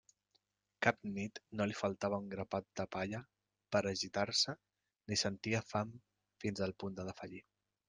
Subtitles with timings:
[0.85, 3.21] Cap nit no li faltava un grapat de palla
[3.77, 4.57] per a gitar-se
[5.13, 5.95] ni sentia fam
[6.47, 7.47] fins al punt de defallir.